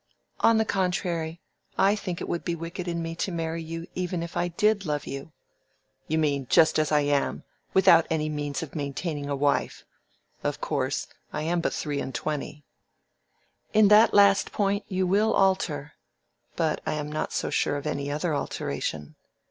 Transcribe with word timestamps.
"On 0.39 0.57
the 0.57 0.65
contrary, 0.65 1.41
I 1.77 1.95
think 1.95 2.19
it 2.21 2.27
would 2.27 2.43
be 2.43 2.55
wicked 2.55 2.87
in 2.87 3.03
me 3.03 3.13
to 3.17 3.31
marry 3.31 3.61
you 3.61 3.85
even 3.93 4.23
if 4.23 4.35
I 4.35 4.47
did 4.47 4.83
love 4.83 5.05
you." 5.05 5.31
"You 6.07 6.17
mean, 6.17 6.47
just 6.49 6.79
as 6.79 6.91
I 6.91 7.01
am, 7.01 7.43
without 7.75 8.07
any 8.09 8.27
means 8.27 8.63
of 8.63 8.73
maintaining 8.73 9.29
a 9.29 9.35
wife. 9.35 9.85
Of 10.43 10.59
course: 10.59 11.05
I 11.31 11.43
am 11.43 11.61
but 11.61 11.71
three 11.71 12.01
and 12.01 12.15
twenty." 12.15 12.63
"In 13.73 13.89
that 13.89 14.11
last 14.11 14.51
point 14.51 14.83
you 14.87 15.05
will 15.05 15.35
alter. 15.35 15.91
But 16.55 16.81
I 16.83 16.93
am 16.93 17.11
not 17.11 17.31
so 17.31 17.51
sure 17.51 17.75
of 17.77 17.85
any 17.85 18.09
other 18.09 18.33
alteration. 18.33 19.13